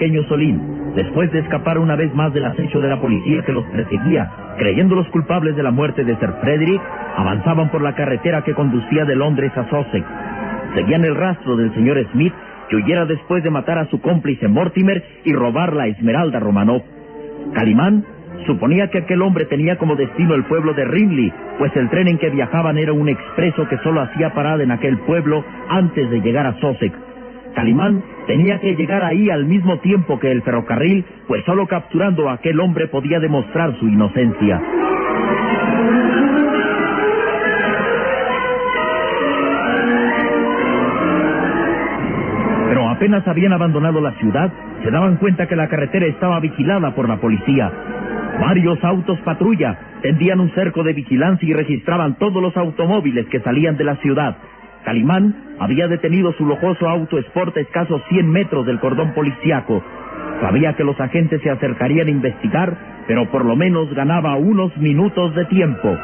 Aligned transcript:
Pequeño 0.00 0.24
Solín, 0.28 0.94
después 0.96 1.30
de 1.30 1.40
escapar 1.40 1.78
una 1.78 1.94
vez 1.94 2.14
más 2.14 2.32
del 2.32 2.46
acecho 2.46 2.80
de 2.80 2.88
la 2.88 2.98
policía 3.02 3.42
que 3.44 3.52
los 3.52 3.66
perseguía, 3.66 4.30
creyéndolos 4.56 5.06
culpables 5.08 5.54
de 5.56 5.62
la 5.62 5.72
muerte 5.72 6.04
de 6.04 6.16
Sir 6.16 6.32
Frederick, 6.40 6.80
avanzaban 7.18 7.68
por 7.68 7.82
la 7.82 7.94
carretera 7.94 8.42
que 8.42 8.54
conducía 8.54 9.04
de 9.04 9.14
Londres 9.14 9.52
a 9.56 9.68
Sussex. 9.68 10.06
Seguían 10.74 11.04
el 11.04 11.14
rastro 11.14 11.54
del 11.54 11.74
señor 11.74 12.02
Smith, 12.12 12.32
que 12.70 12.76
huyera 12.76 13.04
después 13.04 13.44
de 13.44 13.50
matar 13.50 13.76
a 13.76 13.90
su 13.90 14.00
cómplice 14.00 14.48
Mortimer 14.48 15.04
y 15.26 15.34
robar 15.34 15.74
la 15.74 15.86
Esmeralda 15.86 16.40
Romanov. 16.40 16.80
Calimán 17.52 18.02
suponía 18.46 18.88
que 18.88 19.00
aquel 19.00 19.20
hombre 19.20 19.44
tenía 19.44 19.76
como 19.76 19.96
destino 19.96 20.34
el 20.34 20.44
pueblo 20.44 20.72
de 20.72 20.86
Ringley, 20.86 21.30
pues 21.58 21.76
el 21.76 21.90
tren 21.90 22.08
en 22.08 22.16
que 22.16 22.30
viajaban 22.30 22.78
era 22.78 22.94
un 22.94 23.10
expreso 23.10 23.68
que 23.68 23.76
solo 23.78 24.00
hacía 24.00 24.32
parada 24.32 24.62
en 24.62 24.70
aquel 24.70 24.96
pueblo 25.00 25.44
antes 25.68 26.08
de 26.08 26.22
llegar 26.22 26.46
a 26.46 26.58
Sussex. 26.58 27.09
Calimán 27.54 28.02
tenía 28.26 28.60
que 28.60 28.74
llegar 28.74 29.02
ahí 29.04 29.30
al 29.30 29.44
mismo 29.46 29.78
tiempo 29.80 30.18
que 30.18 30.30
el 30.30 30.42
ferrocarril, 30.42 31.04
pues 31.26 31.44
solo 31.44 31.66
capturando 31.66 32.28
a 32.28 32.34
aquel 32.34 32.60
hombre 32.60 32.88
podía 32.88 33.18
demostrar 33.20 33.76
su 33.78 33.88
inocencia. 33.88 34.60
Pero 42.68 42.88
apenas 42.88 43.26
habían 43.26 43.52
abandonado 43.52 44.00
la 44.00 44.12
ciudad, 44.12 44.52
se 44.82 44.90
daban 44.90 45.16
cuenta 45.16 45.46
que 45.46 45.56
la 45.56 45.68
carretera 45.68 46.06
estaba 46.06 46.40
vigilada 46.40 46.94
por 46.94 47.08
la 47.08 47.16
policía. 47.16 47.72
Varios 48.40 48.82
autos 48.84 49.18
patrulla 49.20 49.76
tendían 50.02 50.40
un 50.40 50.50
cerco 50.50 50.82
de 50.82 50.94
vigilancia 50.94 51.48
y 51.48 51.52
registraban 51.52 52.16
todos 52.16 52.42
los 52.42 52.56
automóviles 52.56 53.26
que 53.26 53.40
salían 53.40 53.76
de 53.76 53.84
la 53.84 53.96
ciudad. 53.96 54.36
Calimán 54.84 55.34
había 55.58 55.88
detenido 55.88 56.32
su 56.32 56.44
lujoso 56.44 56.88
auto 56.88 57.18
Sport 57.18 57.56
a 57.56 57.60
escasos 57.60 58.02
100 58.08 58.28
metros 58.28 58.66
del 58.66 58.80
cordón 58.80 59.12
policiaco. 59.12 59.82
Sabía 60.40 60.74
que 60.74 60.84
los 60.84 60.98
agentes 61.00 61.42
se 61.42 61.50
acercarían 61.50 62.08
a 62.08 62.10
investigar, 62.10 62.76
pero 63.06 63.30
por 63.30 63.44
lo 63.44 63.56
menos 63.56 63.92
ganaba 63.94 64.36
unos 64.36 64.76
minutos 64.78 65.34
de 65.34 65.44
tiempo. 65.46 65.98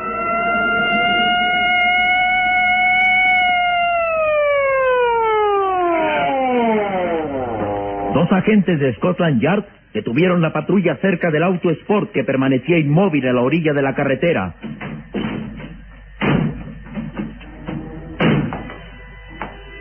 Dos 8.12 8.32
agentes 8.32 8.80
de 8.80 8.94
Scotland 8.94 9.40
Yard 9.40 9.64
detuvieron 9.94 10.42
la 10.42 10.52
patrulla 10.52 10.96
cerca 10.96 11.30
del 11.30 11.42
auto 11.42 11.70
Sport 11.70 12.12
que 12.12 12.24
permanecía 12.24 12.78
inmóvil 12.78 13.26
a 13.28 13.32
la 13.32 13.40
orilla 13.40 13.72
de 13.72 13.82
la 13.82 13.94
carretera. 13.94 14.54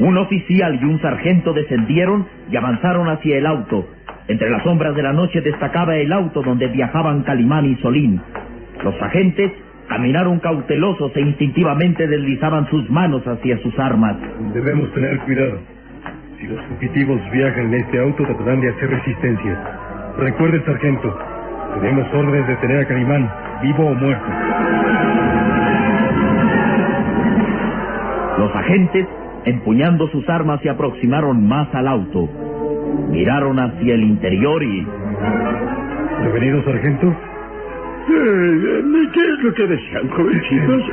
Un 0.05 0.19
oficial 0.19 0.77
y 0.79 0.85
un 0.85 1.01
sargento 1.01 1.51
descendieron 1.51 2.27
y 2.51 2.55
avanzaron 2.55 3.09
hacia 3.09 3.39
el 3.39 3.47
auto. 3.47 3.87
Entre 4.27 4.51
las 4.51 4.61
sombras 4.61 4.95
de 4.95 5.01
la 5.01 5.13
noche 5.13 5.41
destacaba 5.41 5.97
el 5.97 6.13
auto 6.13 6.43
donde 6.43 6.67
viajaban 6.67 7.23
Calimán 7.23 7.65
y 7.65 7.75
Solín. 7.77 8.21
Los 8.83 9.01
agentes 9.01 9.51
caminaron 9.89 10.37
cautelosos 10.41 11.11
e 11.15 11.21
instintivamente 11.21 12.05
deslizaban 12.05 12.69
sus 12.69 12.87
manos 12.87 13.23
hacia 13.25 13.57
sus 13.63 13.79
armas. 13.79 14.15
Debemos 14.53 14.93
tener 14.93 15.17
cuidado. 15.21 15.57
Si 16.39 16.45
los 16.45 16.63
fugitivos 16.65 17.19
viajan 17.31 17.73
en 17.73 17.73
este 17.73 17.99
auto, 17.99 18.25
tratarán 18.25 18.61
de 18.61 18.69
hacer 18.69 18.91
resistencia. 18.91 19.59
Recuerde, 20.19 20.63
sargento, 20.65 21.17
tenemos 21.81 22.13
órdenes 22.13 22.47
de 22.47 22.55
tener 22.57 22.85
a 22.85 22.87
Calimán, 22.87 23.31
vivo 23.63 23.87
o 23.87 23.95
muerto. 23.95 24.25
Los 28.37 28.55
agentes, 28.55 29.07
empuñando 29.45 30.07
sus 30.09 30.27
armas, 30.29 30.61
se 30.61 30.69
aproximaron 30.69 31.47
más 31.47 31.73
al 31.73 31.87
auto. 31.87 32.29
Miraron 33.09 33.59
hacia 33.59 33.93
el 33.95 34.03
interior 34.03 34.63
y... 34.63 34.85
¿Prevenido, 36.21 36.63
sargento? 36.63 37.15
¿Qué 38.07 39.21
es 39.21 39.43
lo 39.43 39.53
que 39.53 39.67
desean, 39.67 40.09
jovencitos? 40.09 40.83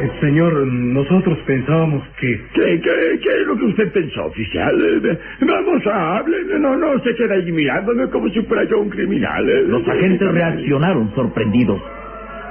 Eh, 0.00 0.10
señor, 0.20 0.66
nosotros 0.66 1.38
pensábamos 1.46 2.02
que... 2.18 2.40
¿Qué, 2.54 2.80
qué, 2.80 3.20
qué 3.22 3.40
es 3.40 3.46
lo 3.46 3.56
que 3.56 3.64
usted 3.66 3.92
pensó, 3.92 4.24
oficial? 4.26 4.74
Eh, 5.04 5.18
Vamos 5.42 5.86
a 5.86 6.16
hable, 6.18 6.36
no, 6.58 6.76
no 6.76 6.98
se 7.00 7.14
quede 7.14 7.34
ahí 7.34 7.52
mirándome 7.52 8.08
como 8.08 8.28
si 8.30 8.40
fuera 8.42 8.64
yo 8.64 8.80
un 8.80 8.88
criminal. 8.90 9.48
eh. 9.48 9.64
Los 9.68 9.86
agentes 9.86 10.32
reaccionaron 10.32 11.14
sorprendidos. 11.14 11.80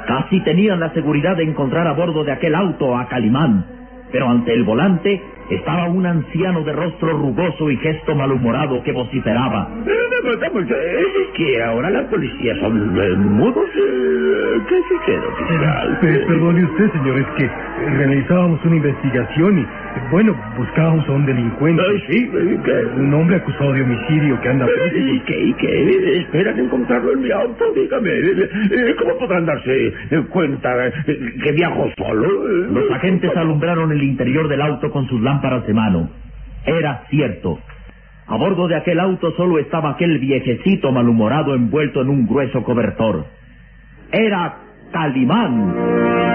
Casi 0.08 0.40
tenían 0.42 0.80
la 0.80 0.94
seguridad 0.94 1.36
de 1.38 1.44
encontrar 1.44 1.88
a 1.88 1.94
bordo 1.94 2.24
de 2.24 2.32
aquel 2.32 2.56
auto 2.56 2.98
a 2.98 3.08
Calimán, 3.08 3.66
pero 4.12 4.30
ante 4.30 4.54
el 4.54 4.64
volante 4.64 5.22
estaba 5.50 5.88
un 5.88 6.06
anciano 6.06 6.64
de 6.64 6.72
rostro 6.74 7.10
rugoso 7.10 7.70
y 7.72 7.78
gesto 7.78 8.16
malhumorado 8.16 8.82
que 8.84 8.92
vociferaba. 8.92 9.70
Eh, 9.86 9.92
eh, 9.92 11.04
¿Es 11.22 11.38
que 11.38 11.64
ahora 11.64 11.90
la 11.90 12.08
policía 12.10 12.56
son 12.60 12.98
eh, 13.00 13.16
mudos? 13.18 13.66
Eh, 13.76 14.62
¿Qué 14.70 14.76
sucede, 14.90 15.26
oficial? 15.28 15.98
Pe- 16.02 16.20
perdone 16.28 16.64
usted, 16.64 16.92
señor, 16.92 17.18
es 17.20 17.28
que 17.38 17.50
realizábamos 17.90 18.64
una 18.66 18.76
investigación 18.76 19.60
y, 19.60 19.68
bueno, 20.12 20.36
buscábamos 20.58 21.08
a 21.08 21.12
un 21.12 21.26
delincuente. 21.26 21.82
Eh, 21.82 22.04
sí, 22.10 22.32
eh, 22.34 22.60
¿qué? 22.64 23.00
Un 23.00 23.14
hombre 23.14 23.38
acusado 23.38 23.74
de 23.74 23.82
homicidio 23.82 24.40
que 24.42 24.50
anda 24.50 24.66
preso. 24.66 24.98
¿Y 24.98 25.20
qué? 25.22 25.42
¿Y 25.42 25.54
qué? 25.54 26.18
¿Esperan 26.20 26.60
encontrarlo 26.60 27.14
en 27.14 27.22
mi 27.22 27.32
auto? 27.32 27.66
Dígame, 27.74 28.10
eh, 28.10 28.50
eh, 28.72 28.96
¿cómo 29.00 29.18
podrán 29.18 29.46
darse 29.46 29.94
cuenta 30.30 30.92
que 31.44 31.52
viajo 31.52 31.90
solo? 31.98 32.48
Los 32.72 32.92
agentes 32.92 33.36
alumbraron 33.36 33.92
el 33.92 34.04
interior 34.04 34.48
del 34.48 34.62
auto 34.62 34.92
con 34.92 35.08
sus 35.08 35.22
lámparas 35.22 35.66
de 35.66 35.74
mano. 35.74 36.10
Era 36.66 37.04
cierto. 37.10 37.60
A 38.28 38.38
bordo 38.38 38.68
de 38.68 38.76
aquel 38.76 39.00
auto 39.00 39.32
solo 39.36 39.60
estaba 39.60 39.92
aquel 39.92 40.20
viejecito 40.20 40.92
malhumorado 40.92 41.54
envuelto 41.54 42.02
en 42.02 42.10
un 42.10 42.28
grueso 42.28 42.64
cobertor. 42.64 43.26
Era 44.12 44.58
Calimán. 44.92 46.31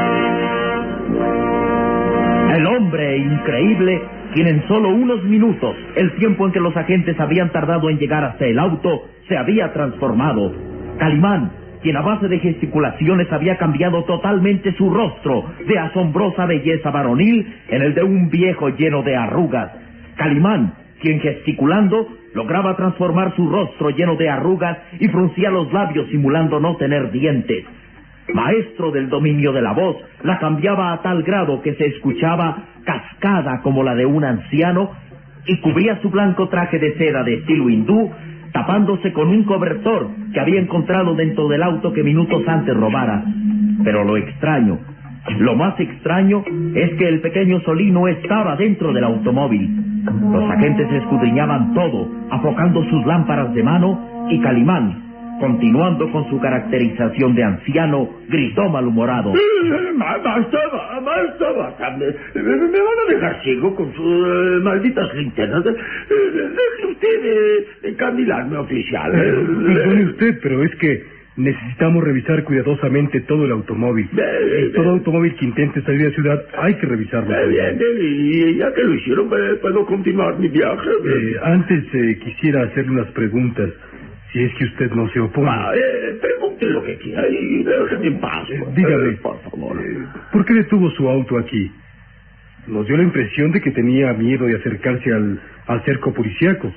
El 2.57 2.67
hombre 2.67 3.19
increíble 3.19 4.01
quien 4.33 4.47
en 4.47 4.67
solo 4.67 4.89
unos 4.89 5.23
minutos, 5.25 5.77
el 5.95 6.11
tiempo 6.17 6.47
en 6.47 6.53
que 6.53 6.61
los 6.61 6.75
agentes 6.75 7.21
habían 7.21 7.53
tardado 7.53 7.91
en 7.91 7.99
llegar 7.99 8.25
hasta 8.25 8.47
el 8.47 8.59
auto, 8.59 9.11
se 9.29 9.37
había 9.37 9.75
transformado. 9.75 10.55
Calimán, 10.99 11.51
quien 11.83 11.99
a 11.99 12.01
base 12.01 12.29
de 12.29 12.39
gesticulaciones 12.39 13.31
había 13.31 13.59
cambiado 13.59 14.05
totalmente 14.05 14.73
su 14.73 14.89
rostro 14.89 15.45
de 15.69 15.79
asombrosa 15.79 16.47
belleza 16.47 16.91
varonil 16.91 17.47
en 17.69 17.83
el 17.83 17.95
de 17.95 18.03
un 18.03 18.31
viejo 18.31 18.71
lleno 18.71 19.03
de 19.03 19.15
arrugas. 19.17 19.73
Calimán, 20.17 20.73
quien 21.03 21.21
gesticulando 21.21 22.09
lograba 22.33 22.75
transformar 22.75 23.37
su 23.37 23.51
rostro 23.51 23.91
lleno 23.91 24.17
de 24.17 24.31
arrugas 24.31 24.79
y 24.99 25.09
fruncía 25.09 25.51
los 25.51 25.71
labios 25.75 26.09
simulando 26.09 26.59
no 26.59 26.77
tener 26.77 27.11
dientes. 27.11 27.67
Maestro 28.33 28.91
del 28.91 29.09
dominio 29.09 29.53
de 29.53 29.63
la 29.63 29.73
voz, 29.73 29.97
la 30.23 30.39
cambiaba 30.39 30.93
a 30.93 31.03
tal 31.03 31.23
grado 31.23 31.63
que 31.63 31.75
se 31.75 31.87
escuchaba 31.87 32.65
cascada 32.85 33.61
como 33.63 33.83
la 33.83 33.95
de 33.95 34.07
un 34.07 34.25
anciano 34.25 34.91
y 35.47 35.61
cubría 35.61 36.01
su 36.03 36.11
blanco 36.11 36.49
traje 36.49 36.79
de 36.79 36.95
seda 36.97 37.23
de 37.23 37.35
estilo 37.35 37.71
hindú 37.71 38.11
tapándose 38.53 39.13
con 39.13 39.29
un 39.29 39.45
cobertor 39.45 40.09
que 40.33 40.41
había 40.41 40.61
encontrado 40.61 41.15
dentro 41.15 41.47
del 41.49 41.63
auto 41.63 41.93
que 41.93 42.03
minutos 42.03 42.43
antes 42.49 42.75
robara. 42.75 43.23
Pero 43.85 44.03
lo 44.03 44.17
extraño, 44.17 44.79
lo 45.39 45.55
más 45.57 45.79
extraño 45.79 46.43
es 46.75 46.95
que 46.95 47.07
el 47.07 47.21
pequeño 47.21 47.61
Solino 47.61 48.09
estaba 48.09 48.57
dentro 48.57 48.93
del 48.95 49.05
automóvil. 49.05 50.03
Los 50.33 50.51
agentes 50.51 50.91
escudriñaban 50.91 51.75
todo, 51.75 52.09
afocando 52.31 52.83
sus 52.85 53.05
lámparas 53.05 53.53
de 53.53 53.63
mano 53.63 54.27
y 54.31 54.41
Calimán, 54.41 55.06
continuando 55.39 56.11
con 56.11 56.29
su 56.31 56.41
caracterización 56.41 57.35
de 57.35 57.45
anciano, 57.45 58.09
gritó 58.29 58.69
malhumorado. 58.69 59.33
Basta, 59.99 60.59
basta, 61.05 61.53
basta. 61.53 61.97
Me, 61.97 62.07
van 62.45 62.99
a 63.07 63.13
dejar 63.13 63.43
ciego 63.43 63.75
con 63.75 63.93
sus 63.95 64.27
eh, 64.27 64.61
malditas 64.63 65.15
linternas. 65.15 65.65
Eh, 65.67 65.73
deje 66.11 66.87
usted 66.91 67.89
encandilarme, 67.91 68.59
oficial. 68.59 69.13
Perdone 69.13 70.05
usted, 70.07 70.39
pero 70.43 70.63
es 70.63 70.75
que 70.77 71.17
necesitamos 71.37 72.03
revisar 72.03 72.45
cuidadosamente 72.45 73.21
todo 73.23 73.45
el 73.45 73.53
automóvil. 73.53 74.09
todo 74.75 74.91
automóvil 74.91 75.35
que 75.37 75.45
intente 75.45 75.83
salir 75.83 76.09
de 76.09 76.15
ciudad 76.15 76.43
hay 76.59 76.75
que 76.75 76.87
revisarlo. 76.87 77.29
bien, 77.49 77.79
y 78.01 78.57
ya 78.57 78.73
que 78.73 78.83
lo 78.83 78.95
hicieron, 78.95 79.29
puedo 79.29 79.87
continuar 79.87 80.39
mi 80.39 80.49
viaje. 80.49 80.91
Eh, 81.05 81.37
antes 81.43 81.85
quisiera 82.21 82.63
hacerle 82.63 82.93
unas 82.93 83.09
preguntas. 83.09 83.71
Si 84.37 84.43
es 84.43 84.55
que 84.57 84.65
usted 84.65 84.91
no 84.91 85.09
se 85.09 85.21
opone. 85.21 85.49
Ah, 85.51 85.73
eh, 85.75 86.19
pregunte 86.21 86.67
lo 86.67 86.83
que 86.85 86.95
quiera 86.99 87.27
y 87.27 87.63
déjeme 87.65 88.07
en 88.09 88.21
paz. 88.21 88.47
dígame, 88.75 89.09
eh, 89.09 89.19
por 89.23 89.41
favor. 89.41 89.83
¿por 90.31 90.45
qué 90.45 90.53
detuvo 90.53 90.91
su 90.91 91.09
auto 91.09 91.39
aquí? 91.39 91.73
Nos 92.67 92.87
dio 92.87 92.99
la 92.99 93.05
impresión 93.05 93.51
de 93.53 93.63
que 93.63 93.71
tenía 93.71 94.13
miedo 94.13 94.45
de 94.45 94.57
acercarse 94.57 95.11
al, 95.11 95.41
al 95.69 95.83
cerco 95.87 96.13
policíaco. 96.13 96.71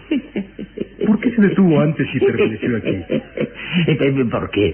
¿Por 1.05 1.19
qué 1.19 1.31
se 1.31 1.41
detuvo 1.41 1.81
antes 1.81 2.07
y 2.13 2.19
permaneció 2.21 2.77
aquí? 2.77 2.97
Porque 4.31 4.73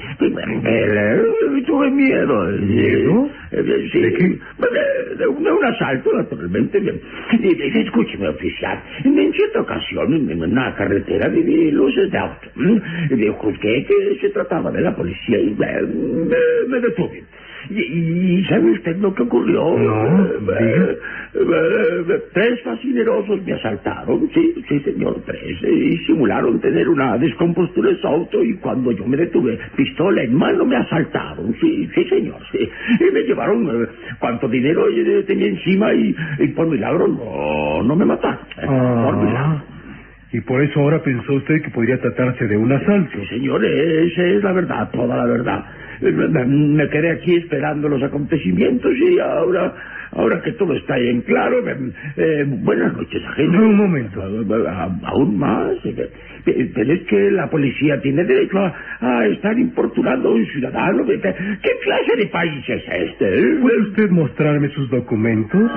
tuve 1.85 1.91
miedo. 1.91 2.43
¿Miedo? 2.59 3.29
Sí, 3.91 3.99
¿De 4.01 4.13
qué? 4.13 4.39
De, 5.17 5.27
un, 5.27 5.43
de 5.43 5.51
un 5.51 5.65
asalto, 5.65 6.11
naturalmente. 6.13 6.81
Escúcheme, 7.75 8.27
oficial. 8.29 8.81
En 9.03 9.33
cierta 9.33 9.61
ocasión, 9.61 10.13
en 10.29 10.43
una 10.43 10.75
carretera, 10.75 11.29
vi 11.29 11.71
luces 11.71 12.11
de 12.11 12.17
auto. 12.17 12.47
Juzgué 13.37 13.85
que 13.85 14.17
se 14.19 14.29
trataba 14.29 14.71
de 14.71 14.81
la 14.81 14.95
policía 14.95 15.39
y 15.39 15.55
me, 15.55 15.67
me 16.67 16.79
detuve. 16.79 17.23
¿Y, 17.69 18.43
sabe 18.45 18.71
usted 18.71 18.97
lo 18.97 19.13
que 19.13 19.23
ocurrió? 19.23 19.77
No, 19.77 20.25
eh, 20.25 20.97
eh, 21.33 22.23
tres 22.33 22.61
fascinerosos 22.63 23.43
me 23.43 23.53
asaltaron, 23.53 24.29
sí, 24.33 24.53
sí 24.67 24.79
señor, 24.81 25.21
tres, 25.25 25.57
y 25.63 25.97
simularon 26.05 26.59
tener 26.59 26.87
una 26.89 27.17
descompostura 27.17 27.89
en 27.89 27.97
su 27.97 28.07
auto 28.07 28.43
y 28.43 28.55
cuando 28.57 28.91
yo 28.91 29.05
me 29.05 29.17
detuve, 29.17 29.57
pistola 29.75 30.23
en 30.23 30.35
mano, 30.35 30.65
me 30.65 30.77
asaltaron, 30.77 31.53
sí, 31.59 31.89
sí 31.93 32.03
señor, 32.05 32.41
sí. 32.51 32.69
Y 32.99 33.13
me 33.13 33.21
llevaron 33.21 33.67
eh, 33.67 33.87
cuánto 34.19 34.47
dinero 34.47 34.85
tenía 35.27 35.47
encima 35.47 35.93
y, 35.93 36.13
por 36.55 36.67
milagro 36.67 37.07
no, 37.07 37.83
no 37.83 37.95
me 37.95 38.05
mataron. 38.05 38.39
Por 38.55 39.17
milagro. 39.17 39.74
Y 40.35 40.41
por 40.41 40.61
eso 40.61 40.81
ahora 40.81 41.01
pensó 41.01 41.33
usted 41.33 41.61
que 41.61 41.69
podría 41.69 41.97
tratarse 41.97 42.45
de 42.45 42.57
un 42.57 42.69
asalto. 42.69 43.17
Sí, 43.21 43.25
señor, 43.37 43.63
esa 43.63 44.21
es 44.21 44.43
la 44.43 44.51
verdad, 44.51 44.89
toda 44.91 45.15
la 45.15 45.25
verdad. 45.25 45.63
Me 46.01 46.89
quedé 46.89 47.11
aquí 47.11 47.37
esperando 47.37 47.87
los 47.87 48.03
acontecimientos 48.03 48.91
y 48.97 49.17
ahora, 49.17 49.73
ahora 50.11 50.41
que 50.41 50.51
todo 50.51 50.73
está 50.75 50.97
bien 50.97 51.21
claro, 51.21 51.63
eh, 52.17 52.43
buenas 52.45 52.97
noches, 52.97 53.23
agente. 53.25 53.57
un 53.57 53.77
momento. 53.77 54.21
Aún 55.05 55.37
más. 55.37 55.77
Pero 56.43 56.93
es 56.93 57.07
que 57.07 57.31
la 57.31 57.49
policía 57.49 58.01
tiene 58.01 58.25
derecho 58.25 58.59
a, 58.59 59.25
estar 59.27 59.57
importunando 59.57 60.27
a 60.27 60.33
un 60.33 60.45
ciudadano. 60.47 61.05
¿Qué, 61.05 61.17
clase 61.21 62.15
de 62.17 62.25
país 62.25 62.61
es 62.67 62.83
este? 62.89 63.57
¿Puede 63.61 63.79
usted 63.83 64.09
mostrarme 64.09 64.67
sus 64.67 64.89
documentos? 64.89 65.71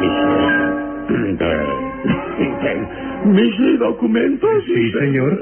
¿Mis 3.25 3.79
documentos? 3.79 4.65
Sí, 4.67 4.93
señor. 4.93 5.39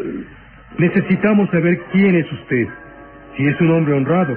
Necesitamos 0.79 1.51
saber 1.51 1.79
quién 1.93 2.15
es 2.17 2.31
usted. 2.33 2.69
Si 3.37 3.47
es 3.47 3.61
un 3.61 3.71
hombre 3.73 3.95
honrado. 3.95 4.37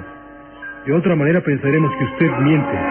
De 0.85 0.93
otra 0.93 1.15
manera 1.15 1.41
pensaremos 1.41 1.91
que 1.97 2.03
usted 2.05 2.31
miente. 2.43 2.88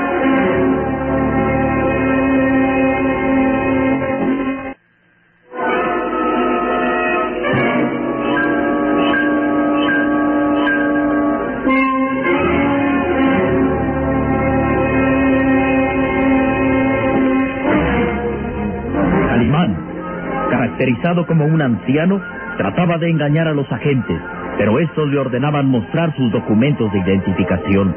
Caracterizado 20.79 21.27
como 21.27 21.45
un 21.45 21.61
anciano, 21.61 22.23
trataba 22.57 22.99
de 22.99 23.11
engañar 23.11 23.49
a 23.49 23.53
los 23.53 23.71
agentes, 23.73 24.17
pero 24.59 24.79
estos 24.79 25.09
le 25.09 25.19
ordenaban 25.19 25.67
mostrar 25.67 26.15
sus 26.17 26.31
documentos 26.31 26.93
de 26.93 27.01
identificación. 27.01 27.97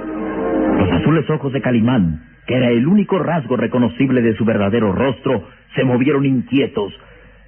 Los 0.80 0.92
azules 0.92 1.30
ojos 1.30 1.54
de 1.54 1.62
Calimán, 1.62 2.24
que 2.48 2.56
era 2.56 2.70
el 2.72 2.88
único 2.88 3.20
rasgo 3.20 3.56
reconocible 3.56 4.24
de 4.24 4.36
su 4.36 4.46
verdadero 4.46 4.94
rostro, 4.94 5.48
se 5.76 5.84
movieron 5.84 6.26
inquietos, 6.26 6.92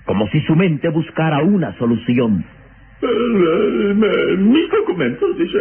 como 0.06 0.28
si 0.28 0.40
su 0.42 0.56
mente 0.56 0.90
buscara 0.90 1.42
una 1.42 1.76
solución. 1.80 2.46
Eh, 3.02 4.38
mis 4.38 4.70
documentos, 4.70 5.36
dice, 5.40 5.58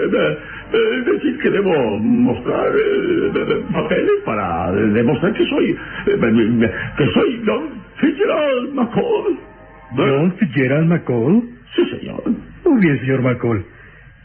decir 1.07 1.39
que 1.43 1.49
debo 1.51 1.99
mostrar 1.99 2.73
eh, 2.77 3.63
papeles 3.73 4.21
para 4.27 4.71
demostrar 4.71 5.33
que 5.33 5.47
soy, 5.47 5.77
que 6.05 7.07
soy 7.15 7.37
Don 7.45 7.71
Fitzgerald 7.97 8.75
McCall. 8.75 9.52
¿John 9.97 10.33
Fitzgerald 10.39 10.89
McCall? 10.89 11.43
Sí, 11.77 11.83
señor. 11.99 12.23
Muy 12.65 12.81
bien, 12.81 13.01
señor 13.01 13.23
McCall. 13.23 13.65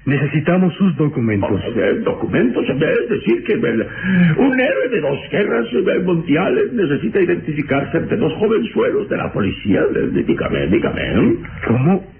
Necesitamos 0.06 0.74
sus 0.76 0.96
documentos. 0.96 1.62
documentos, 2.06 2.66
es 2.70 3.10
decir 3.10 3.44
que 3.44 3.56
un 3.56 4.60
héroe 4.60 4.88
de 4.90 5.02
dos 5.02 5.20
guerras 5.30 5.66
mundiales 6.06 6.72
necesita 6.72 7.20
identificarse 7.20 7.98
ante 7.98 8.16
dos 8.16 8.32
jovenzuelos 8.36 9.10
de 9.10 9.18
la 9.18 9.32
policía. 9.34 9.84
Dígame, 10.14 10.68
dígame. 10.68 11.36
¿Cómo? 11.68 12.17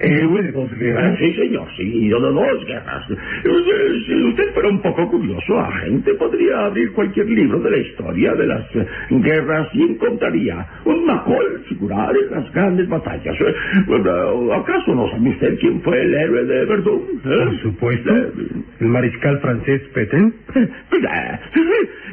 ¿Héroe 0.00 0.42
de 0.42 0.52
dos 0.52 0.70
guerras? 0.76 1.18
Sí, 1.18 1.32
señor, 1.34 1.68
sí, 1.76 2.08
de 2.08 2.10
dos 2.10 2.66
guerras. 2.66 3.06
Si 4.06 4.14
usted 4.24 4.52
fuera 4.52 4.68
un 4.68 4.82
poco 4.82 5.08
curioso, 5.08 5.58
agente, 5.60 6.14
podría 6.14 6.66
abrir 6.66 6.92
cualquier 6.92 7.28
libro 7.30 7.60
de 7.60 7.70
la 7.70 7.76
historia 7.78 8.34
de 8.34 8.46
las 8.46 8.76
eh, 8.76 8.86
guerras 9.10 9.68
y 9.72 9.82
encontraría 9.82 10.66
un 10.84 11.06
macol 11.06 11.62
figurar 11.68 12.14
en 12.16 12.30
las 12.30 12.52
grandes 12.52 12.88
batallas. 12.88 13.36
Eh, 13.40 13.54
¿Acaso 14.52 14.94
no 14.94 15.08
sabe 15.10 15.30
usted 15.30 15.58
quién 15.60 15.80
fue 15.82 16.00
el 16.00 16.14
héroe 16.14 16.44
de 16.44 16.64
Verdún? 16.64 17.02
¿Eh? 17.24 17.44
Por 17.44 17.60
supuesto. 17.62 18.14
¿El 18.80 18.88
mariscal 18.88 19.38
francés 19.40 19.80
Petain? 19.94 20.34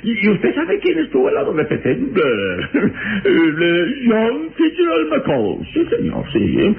¿Y 0.03 0.29
usted 0.29 0.55
sabe 0.55 0.79
quién 0.79 0.99
estuvo 0.99 1.27
al 1.27 1.33
lado 1.35 1.53
de 1.53 1.65
Petain? 1.65 2.11
John 4.07 4.49
Fitzgerald 4.55 5.09
McCall. 5.09 5.65
Sí, 5.73 5.85
señor, 5.89 6.25
sí. 6.31 6.75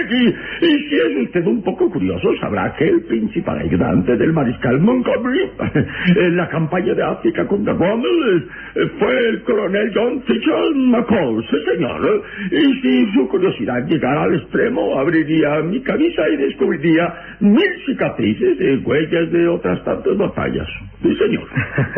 Y, 0.00 0.88
si 0.88 0.96
es 0.96 1.16
usted 1.24 1.46
un 1.46 1.62
poco 1.62 1.90
curioso, 1.90 2.34
sabrá 2.40 2.74
que 2.76 2.88
el 2.88 3.02
principal 3.02 3.58
ayudante 3.58 4.16
del 4.16 4.32
mariscal 4.32 4.80
Montgomery 4.80 5.50
en 6.16 6.36
la 6.36 6.48
campaña 6.48 6.94
de 6.94 7.02
África 7.02 7.46
contra 7.46 7.72
Rommel 7.74 8.48
eh, 8.74 8.90
fue 8.98 9.28
el 9.28 9.42
coronel 9.42 9.90
John 9.94 10.22
Fitzgerald 10.22 10.76
McCall, 10.76 11.44
sí 11.50 11.56
señor. 11.72 12.22
Y 12.50 12.80
si 12.80 13.12
su 13.12 13.28
curiosidad 13.28 13.86
llegara 13.86 14.24
al 14.24 14.34
extremo, 14.34 14.98
abriría 14.98 15.60
mi 15.62 15.80
camisa 15.82 16.28
y 16.28 16.36
descubriría 16.36 17.14
mil 17.40 17.70
cicatrices 17.86 18.58
de 18.58 18.76
huellas 18.78 19.30
de 19.32 19.48
otras 19.48 19.82
tantas 19.84 20.16
batallas. 20.16 20.68
Sí, 21.02 21.16
señor. 21.16 21.46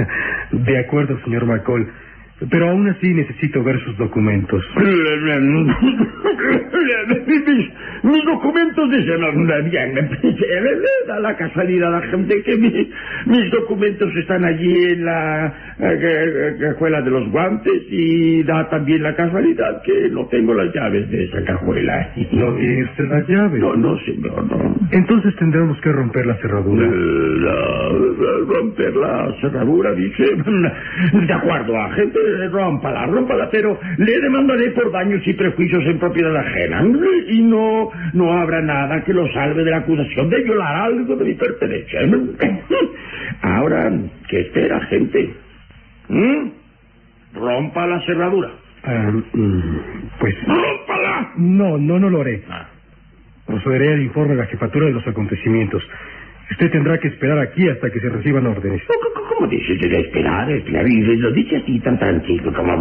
de 0.52 0.78
acuerdo, 0.78 1.18
señor 1.24 1.46
McCall. 1.46 1.86
Pero 2.48 2.70
aún 2.70 2.88
así 2.88 3.12
necesito 3.12 3.62
ver 3.62 3.78
sus 3.84 3.96
documentos. 3.98 4.64
mis, 7.26 7.68
mis 8.04 8.24
documentos 8.24 8.90
dicen. 8.90 9.20
Da 11.06 11.20
la 11.20 11.36
casualidad 11.36 11.90
la 11.92 12.00
gente 12.08 12.42
que 12.42 12.56
mi- 12.56 12.90
mis 13.26 13.50
documentos 13.50 14.14
están 14.16 14.44
allí 14.44 14.84
en 14.92 15.04
la 15.04 15.52
eh, 15.80 16.56
cajuela 16.60 17.02
de 17.02 17.10
los 17.10 17.30
guantes 17.30 17.82
y 17.90 18.42
da 18.44 18.68
también 18.70 19.02
la 19.02 19.14
casualidad 19.14 19.82
que 19.82 20.08
no 20.10 20.26
tengo 20.28 20.54
las 20.54 20.72
llaves 20.74 21.10
de 21.10 21.24
esa 21.24 21.42
cajuela. 21.44 22.10
¿No 22.32 22.54
tiene 22.54 22.84
usted 22.84 23.04
las 23.08 23.28
llaves? 23.28 23.60
No, 23.60 23.74
no, 23.76 23.98
señor, 24.00 24.44
no. 24.46 24.76
Entonces 24.92 25.34
tendremos 25.36 25.78
que 25.80 25.92
romper 25.92 26.26
la 26.26 26.36
cerradura. 26.36 26.86
La- 26.86 27.90
la- 27.90 28.46
romper 28.46 28.96
la 28.96 29.34
cerradura, 29.40 29.92
dice. 29.92 30.24
De 31.26 31.32
acuerdo, 31.32 31.76
agente, 31.78 32.18
rómpala, 32.48 33.06
rómpala, 33.06 33.48
pero 33.50 33.78
le 33.98 34.20
demandaré 34.20 34.70
por 34.70 34.90
daños 34.92 35.22
y 35.26 35.32
prejuicios 35.34 35.84
en 35.86 35.98
propiedad 35.98 36.36
ajena. 36.36 36.84
Y 37.28 37.42
no, 37.42 37.90
no 38.12 38.32
habrá 38.32 38.60
nada 38.62 39.02
que 39.04 39.12
lo 39.12 39.30
salve 39.32 39.64
de 39.64 39.70
la 39.70 39.78
acusación 39.78 40.28
de 40.30 40.42
violar 40.42 40.76
algo 40.76 41.16
de 41.16 41.24
mi 41.24 41.34
pertenencia. 41.34 42.00
Ahora, 43.42 43.92
¿qué 44.28 44.40
espera, 44.40 44.80
gente? 44.86 45.34
¿Mm? 46.08 46.48
Rompa 47.34 47.86
la 47.86 48.00
cerradura. 48.06 48.50
Ah, 48.82 49.12
mm, 49.32 49.78
pues 50.18 50.34
¡Rómpala! 50.46 51.32
no, 51.36 51.78
no, 51.78 51.98
no 51.98 52.10
lo 52.10 52.20
haré. 52.22 52.42
Procederé 53.46 53.94
al 53.94 54.02
informe 54.02 54.34
de 54.34 54.40
la 54.40 54.46
jefatura 54.46 54.86
de 54.86 54.92
los 54.92 55.06
acontecimientos. 55.06 55.82
Usted 56.50 56.70
tendrá 56.70 56.98
que 56.98 57.08
esperar 57.08 57.38
aquí 57.38 57.68
hasta 57.68 57.90
que 57.90 58.00
se 58.00 58.08
reciban 58.08 58.46
órdenes. 58.46 58.82
¿Cómo- 58.86 59.26
¿Cómo 59.30 59.46
dices 59.50 59.78
de 59.80 60.00
esperar? 60.00 60.48
Lo 60.50 61.32
dice 61.32 61.56
así 61.56 61.80
tan 61.80 61.98
tranquilo 61.98 62.52
como... 62.52 62.74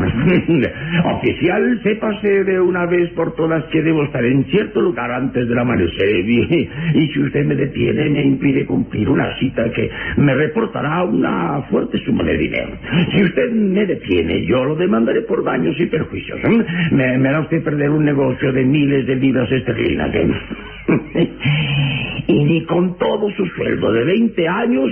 Oficial, 1.16 1.80
sépase 1.84 2.44
de 2.44 2.60
una 2.60 2.86
vez 2.86 3.10
por 3.12 3.34
todas 3.36 3.64
que 3.66 3.82
debo 3.82 4.04
estar 4.04 4.24
en 4.26 4.44
cierto 4.46 4.82
lugar 4.82 5.10
antes 5.12 5.48
del 5.48 5.58
amanecer. 5.58 6.10
Y, 6.28 6.70
y 6.96 7.08
si 7.14 7.20
usted 7.22 7.46
me 7.46 7.56
detiene, 7.56 8.10
me 8.10 8.24
impide 8.24 8.66
cumplir 8.66 9.08
una 9.10 9.38
cita 9.38 9.72
que 9.72 9.90
me 10.18 10.34
reportará 10.36 11.04
una 11.04 11.62
fuerte 11.70 11.98
suma 12.00 12.24
de 12.24 12.38
dinero. 12.38 12.72
Si 13.14 13.24
usted 13.24 13.52
me 13.52 13.86
detiene, 13.86 14.46
yo 14.46 14.66
lo 14.66 14.76
demandaré 14.76 15.22
por 15.22 15.44
daños 15.44 15.80
y 15.80 15.86
perjuicios. 15.86 16.40
¿eh? 16.44 16.66
Me, 16.92 17.18
me 17.20 17.30
hará 17.30 17.42
usted 17.42 17.64
perder 17.64 17.90
un 17.92 18.04
negocio 18.04 18.52
de 18.52 18.66
miles 18.66 19.06
de 19.08 19.16
libras 19.16 19.50
esterlinas. 19.52 20.14
¿eh? 20.14 20.28
y 22.28 22.44
ni 22.44 22.64
con 22.66 22.98
todo 22.98 23.30
su 23.32 23.46
sueldo 23.48 23.92
de 23.92 24.04
20 24.06 24.48
años 24.48 24.92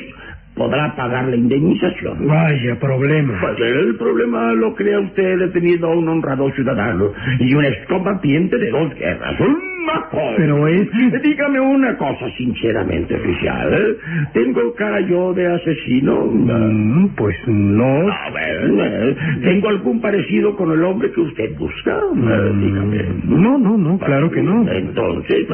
podrá 0.57 0.95
pagar 0.95 1.27
la 1.27 1.35
indemnización. 1.35 2.27
Vaya 2.27 2.79
problema. 2.79 3.33
Pues 3.41 3.59
el 3.61 3.95
problema 3.97 4.53
lo 4.53 4.73
crea 4.75 4.99
usted 4.99 5.39
deteniendo 5.39 5.87
a 5.87 5.95
un 5.95 6.07
honrado 6.09 6.49
ciudadano 6.51 7.11
y 7.39 7.53
un 7.53 7.63
excombatiente 7.65 8.57
de 8.57 8.69
dos 8.71 8.93
guerras. 8.95 9.39
¡Un 9.39 9.85
macón! 9.85 10.33
Pero 10.37 10.67
es 10.67 10.87
Dígame 11.23 11.59
una 11.59 11.95
cosa 11.97 12.29
sinceramente, 12.37 13.15
oficial. 13.15 13.97
¿Tengo 14.33 14.73
cara 14.75 14.99
yo 15.01 15.33
de 15.33 15.47
asesino? 15.47 16.25
Mm, 16.25 17.09
pues 17.15 17.35
no. 17.47 18.09
A 18.11 18.29
ver, 18.31 19.15
¿tengo 19.43 19.69
algún 19.69 20.01
parecido 20.01 20.55
con 20.55 20.71
el 20.71 20.83
hombre 20.83 21.11
que 21.11 21.21
usted 21.21 21.55
busca? 21.57 21.91
Eh, 21.97 22.51
Dígame. 22.55 23.03
Mm, 23.03 23.41
No, 23.41 23.57
no, 23.57 23.77
no, 23.77 23.97
claro 23.99 24.29
que 24.31 24.41
no. 24.41 24.67
Entonces, 24.69 25.45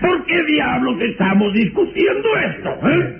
¿por 0.00 0.24
qué 0.26 0.42
diablos 0.44 1.00
estamos 1.02 1.52
discutiendo 1.54 2.28
esto? 2.48 2.70
eh? 2.88 3.16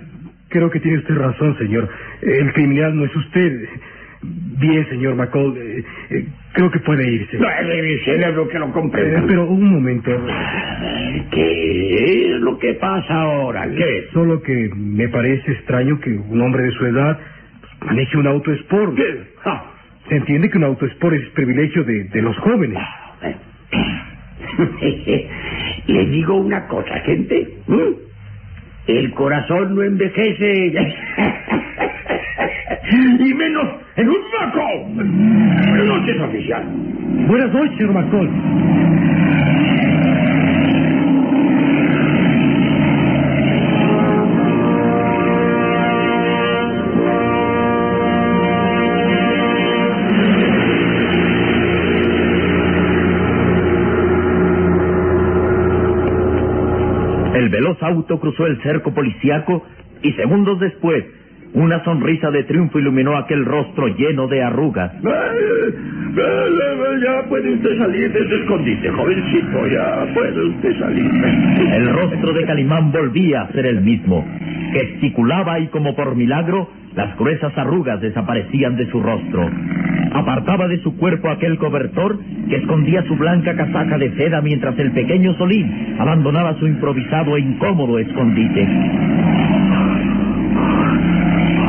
Creo 0.50 0.70
que 0.70 0.80
tiene 0.80 0.98
usted 0.98 1.14
razón, 1.16 1.56
señor. 1.58 1.88
El 2.22 2.52
criminal 2.52 2.94
no 2.96 3.04
es 3.06 3.16
usted. 3.16 3.68
Bien, 4.22 4.86
señor 4.90 5.14
McCall. 5.14 5.56
eh, 5.56 5.82
eh, 6.10 6.26
creo 6.52 6.70
que 6.70 6.78
puede 6.80 7.10
irse. 7.10 7.38
No 7.38 7.48
es 7.48 7.84
mi 7.84 7.98
cerebro 8.04 8.46
que 8.48 8.58
lo 8.58 8.66
Eh, 8.68 8.72
comprende. 8.72 9.22
pero 9.26 9.48
un 9.48 9.72
momento. 9.72 10.10
¿Qué 11.30 12.32
es 12.34 12.40
lo 12.40 12.58
que 12.58 12.74
pasa 12.74 13.14
ahora? 13.22 13.66
¿Qué? 13.74 14.08
Solo 14.12 14.42
que 14.42 14.70
me 14.76 15.08
parece 15.08 15.52
extraño 15.52 15.98
que 16.00 16.10
un 16.10 16.40
hombre 16.42 16.64
de 16.64 16.70
su 16.72 16.84
edad 16.86 17.18
maneje 17.86 18.18
un 18.18 18.26
auto 18.26 18.52
sport. 18.52 18.94
¿Qué? 18.96 19.20
Ah, 19.46 19.64
Se 20.08 20.16
entiende 20.16 20.50
que 20.50 20.58
un 20.58 20.64
auto 20.64 20.84
sport 20.86 21.14
es 21.16 21.28
privilegio 21.30 21.84
de, 21.84 22.04
de 22.04 22.22
los 22.22 22.36
jóvenes. 22.38 22.78
Le 25.86 26.06
digo 26.06 26.36
una 26.36 26.66
cosa, 26.66 26.98
gente. 27.00 27.48
¿m? 27.68 27.78
El 28.86 29.12
corazón 29.14 29.74
no 29.74 29.82
envejece. 29.82 30.66
y 33.20 33.34
menos 33.34 33.64
en 33.96 34.08
un 34.08 34.16
maco. 34.38 34.66
Buenas 34.86 35.86
noches, 35.86 36.20
oficial. 36.20 36.64
Buenas 37.28 37.52
noches, 37.52 37.76
señor 37.76 37.94
McCall. 37.94 38.79
El 57.50 57.56
veloz 57.56 57.82
auto 57.82 58.20
cruzó 58.20 58.46
el 58.46 58.62
cerco 58.62 58.94
policiaco 58.94 59.66
y 60.04 60.12
segundos 60.12 60.60
después, 60.60 61.04
una 61.52 61.82
sonrisa 61.82 62.30
de 62.30 62.44
triunfo 62.44 62.78
iluminó 62.78 63.16
aquel 63.16 63.44
rostro 63.44 63.88
lleno 63.88 64.28
de 64.28 64.40
arrugas. 64.40 64.92
Ya 67.02 67.28
puede 67.28 67.54
usted 67.54 67.76
salir 67.76 68.12
de 68.12 68.20
ese 68.20 68.34
escondite, 68.36 68.88
jovencito. 68.90 69.66
Ya 69.66 70.06
puede 70.14 70.44
usted 70.44 70.78
salir. 70.78 71.10
El 71.72 71.92
rostro 71.92 72.34
de 72.34 72.46
Calimán 72.46 72.92
volvía 72.92 73.42
a 73.42 73.48
ser 73.50 73.66
el 73.66 73.80
mismo. 73.80 74.24
Gesticulaba 74.72 75.58
y 75.58 75.66
como 75.68 75.96
por 75.96 76.14
milagro, 76.14 76.70
las 76.94 77.18
gruesas 77.18 77.52
arrugas 77.58 78.00
desaparecían 78.00 78.76
de 78.76 78.88
su 78.92 79.02
rostro. 79.02 79.50
Apartaba 80.12 80.66
de 80.68 80.82
su 80.82 80.96
cuerpo 80.96 81.28
aquel 81.28 81.56
cobertor 81.58 82.18
que 82.48 82.56
escondía 82.56 83.02
su 83.04 83.16
blanca 83.16 83.54
casaca 83.54 83.96
de 83.96 84.10
seda 84.16 84.40
mientras 84.40 84.78
el 84.78 84.90
pequeño 84.92 85.34
Solín 85.34 85.96
abandonaba 85.98 86.54
su 86.58 86.66
improvisado 86.66 87.36
e 87.36 87.40
incómodo 87.40 87.98
escondite. 87.98 88.68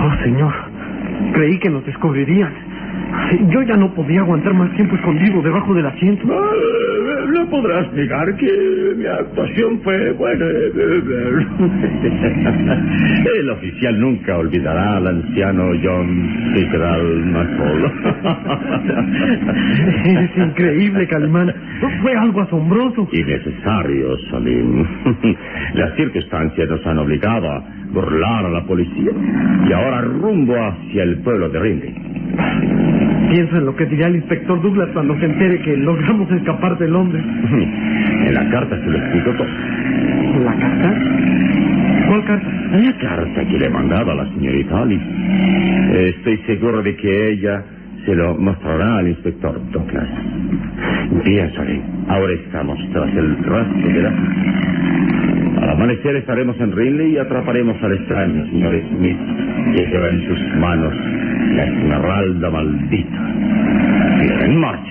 Oh, 0.04 0.24
señor, 0.24 0.54
creí 1.34 1.60
que 1.60 1.70
nos 1.70 1.86
descubrirían. 1.86 2.52
Yo 3.50 3.62
ya 3.62 3.78
no 3.78 3.94
podía 3.94 4.22
aguantar 4.22 4.54
más 4.54 4.72
tiempo 4.72 4.96
escondido 4.96 5.42
debajo 5.42 5.74
del 5.74 5.86
asiento. 5.86 6.28
No 7.32 7.50
podrás 7.50 7.92
negar 7.94 8.36
que 8.36 8.94
mi 8.98 9.06
actuación 9.06 9.80
fue 9.82 10.12
buena. 10.14 10.46
El 13.40 13.50
oficial 13.50 14.00
nunca 14.00 14.38
olvidará 14.38 14.98
al 14.98 15.08
anciano 15.08 15.72
John 15.82 16.30
Fitzgerald 16.54 17.26
McCall. 17.28 17.92
Es 20.02 20.38
increíble, 20.38 21.08
Calimán. 21.08 21.54
Fue 22.02 22.14
algo 22.16 22.42
asombroso. 22.42 23.08
Innecesario, 23.12 24.18
Salim. 24.30 24.86
Las 25.76 25.96
circunstancias 25.96 26.70
nos 26.70 26.86
han 26.86 26.98
obligado 26.98 27.50
a 27.50 27.64
burlar 27.92 28.46
a 28.46 28.50
la 28.50 28.64
policía 28.66 29.12
y 29.68 29.74
ahora 29.74 30.02
rumbo 30.02 30.54
hacia 30.56 31.04
el 31.04 31.20
pueblo 31.20 31.50
de 31.50 31.60
Rindy. 31.60 31.96
Pienso 33.32 33.56
en 33.56 33.66
lo 33.66 33.74
que 33.78 33.86
dirá 33.86 34.08
el 34.08 34.18
inspector 34.18 34.62
Douglas 34.62 34.90
cuando 34.92 35.18
se 35.18 35.26
entere 35.26 35.62
que 35.62 35.78
logramos 35.78 36.30
escapar 36.32 36.78
de 36.78 36.88
Londres. 36.90 37.24
En 38.22 38.36
la 38.36 38.50
carta 38.50 38.78
se 38.78 38.86
lo 38.86 38.98
explico 38.98 39.32
todo. 39.32 39.48
¿La 40.46 40.56
carta? 40.56 41.02
¿Cuál 42.08 42.24
carta? 42.26 42.48
La 42.78 42.98
carta 42.98 43.46
que 43.46 43.58
le 43.58 43.66
he 43.66 43.70
mandado 43.70 44.12
a 44.12 44.16
la 44.16 44.26
señorita 44.34 44.82
Alice. 44.82 45.06
Estoy 46.10 46.38
seguro 46.46 46.84
de 46.84 46.96
que 46.96 47.30
ella 47.32 47.64
se 48.06 48.16
lo 48.16 48.38
mostrará 48.38 48.98
al 48.98 49.08
inspector 49.08 49.60
Douglas. 49.72 50.08
Bien, 51.26 51.52
Salim. 51.56 51.82
Ahora 52.10 52.34
estamos 52.34 52.78
tras 52.92 53.16
el 53.16 53.38
rastro 53.44 53.88
de 53.88 54.02
la... 54.02 54.14
Al 55.62 55.70
amanecer 55.70 56.16
estaremos 56.16 56.60
en 56.60 56.72
Rinley 56.76 57.14
y 57.14 57.18
atraparemos 57.18 57.82
al 57.84 57.94
extraño 57.94 58.46
señor 58.48 58.82
Smith 58.90 59.18
que 59.76 59.86
lleva 59.86 60.10
en 60.10 60.28
sus 60.28 60.40
manos 60.58 60.94
la 61.56 61.66
esmeralda 61.66 62.50
maldita. 62.50 63.34
En 64.46 64.58
marcha. 64.58 64.91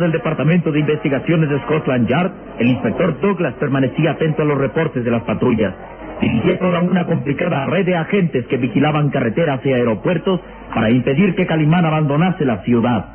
Del 0.00 0.12
Departamento 0.12 0.72
de 0.72 0.80
Investigaciones 0.80 1.48
de 1.48 1.60
Scotland 1.60 2.08
Yard, 2.08 2.32
el 2.58 2.68
inspector 2.68 3.20
Douglas 3.20 3.54
permanecía 3.54 4.12
atento 4.12 4.42
a 4.42 4.44
los 4.44 4.58
reportes 4.58 5.04
de 5.04 5.10
las 5.10 5.22
patrullas. 5.22 5.74
Dirigía 6.20 6.58
toda 6.58 6.80
una 6.80 7.06
complicada 7.06 7.66
red 7.66 7.86
de 7.86 7.96
agentes 7.96 8.46
que 8.46 8.56
vigilaban 8.56 9.10
carreteras 9.10 9.64
y 9.64 9.72
aeropuertos 9.72 10.40
para 10.74 10.90
impedir 10.90 11.34
que 11.34 11.46
Calimán 11.46 11.84
abandonase 11.84 12.44
la 12.44 12.58
ciudad. 12.62 13.06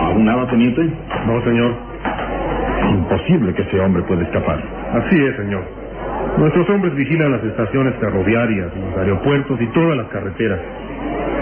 ¿Aún 0.00 0.24
nada, 0.24 0.46
teniente? 0.48 0.82
No, 1.26 1.42
señor. 1.42 1.74
Imposible 2.90 3.54
que 3.54 3.62
ese 3.62 3.80
hombre 3.80 4.02
pueda 4.04 4.22
escapar. 4.22 4.62
Así 4.92 5.22
es, 5.22 5.36
señor. 5.36 5.64
Nuestros 6.38 6.68
hombres 6.70 6.94
vigilan 6.94 7.32
las 7.32 7.44
estaciones 7.44 7.94
ferroviarias, 7.96 8.70
los 8.74 8.98
aeropuertos 8.98 9.60
y 9.60 9.66
todas 9.68 9.96
las 9.96 10.06
carreteras. 10.08 10.60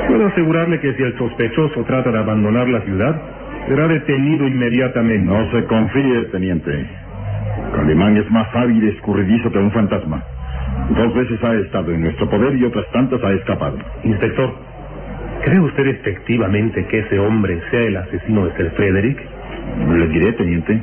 Puedo 0.08 0.26
asegurarle 0.26 0.80
que 0.80 0.94
si 0.94 1.02
el 1.02 1.16
sospechoso 1.16 1.82
trata 1.84 2.10
de 2.10 2.18
abandonar 2.18 2.68
la 2.68 2.80
ciudad, 2.82 3.20
será 3.66 3.88
detenido 3.88 4.46
inmediatamente. 4.46 5.24
No 5.24 5.50
se 5.50 5.64
confíe, 5.64 6.24
teniente. 6.30 6.86
Calimán 7.74 8.16
es 8.16 8.30
más 8.30 8.48
hábil 8.54 8.84
y 8.84 8.88
escurridizo 8.88 9.50
que 9.50 9.58
un 9.58 9.72
fantasma. 9.72 10.22
Dos 10.90 11.14
veces 11.14 11.42
ha 11.42 11.54
estado 11.54 11.92
en 11.92 12.02
nuestro 12.02 12.28
poder 12.28 12.54
y 12.56 12.64
otras 12.64 12.86
tantas 12.92 13.22
ha 13.22 13.32
escapado. 13.32 13.78
Inspector, 14.04 14.54
¿cree 15.42 15.60
usted 15.60 15.86
efectivamente 15.86 16.84
que 16.86 16.98
ese 16.98 17.18
hombre 17.18 17.60
sea 17.70 17.80
el 17.80 17.96
asesino 17.96 18.46
de 18.46 18.56
Sir 18.56 18.70
Frederick? 18.76 19.18
Le 19.88 20.08
diré, 20.08 20.32
teniente. 20.34 20.80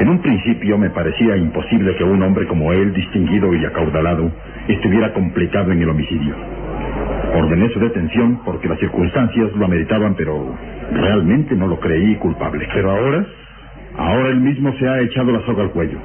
En 0.00 0.08
un 0.08 0.20
principio 0.20 0.78
me 0.78 0.90
parecía 0.90 1.36
imposible 1.36 1.94
que 1.96 2.04
un 2.04 2.22
hombre 2.22 2.46
como 2.46 2.72
él, 2.72 2.92
distinguido 2.92 3.54
y 3.54 3.64
acaudalado, 3.64 4.32
estuviera 4.66 5.12
complicado 5.12 5.70
en 5.70 5.82
el 5.82 5.88
homicidio. 5.88 6.51
Ordené 7.34 7.68
su 7.70 7.80
detención 7.80 8.40
porque 8.44 8.68
las 8.68 8.78
circunstancias 8.78 9.52
lo 9.54 9.64
ameritaban, 9.64 10.14
pero 10.14 10.54
realmente 10.92 11.54
no 11.56 11.66
lo 11.66 11.80
creí 11.80 12.16
culpable. 12.16 12.68
Pero 12.74 12.90
ahora, 12.90 13.26
Ahora 13.96 14.30
él 14.30 14.40
mismo 14.40 14.72
se 14.78 14.88
ha 14.88 15.00
echado 15.00 15.32
la 15.32 15.44
soga 15.44 15.64
al 15.64 15.70
cuello. 15.70 15.98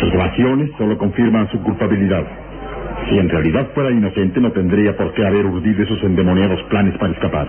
Sus 0.00 0.12
raciones 0.14 0.70
solo 0.78 0.96
confirman 0.96 1.48
su 1.50 1.62
culpabilidad. 1.62 2.24
Si 3.08 3.18
en 3.18 3.28
realidad 3.28 3.68
fuera 3.74 3.90
inocente, 3.90 4.40
no 4.40 4.50
tendría 4.52 4.96
por 4.96 5.12
qué 5.12 5.26
haber 5.26 5.46
urdido 5.46 5.82
esos 5.82 6.02
endemoniados 6.04 6.62
planes 6.64 6.96
para 6.98 7.12
escapar. 7.12 7.48